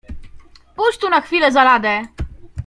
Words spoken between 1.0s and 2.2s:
na chwilę za ladę!"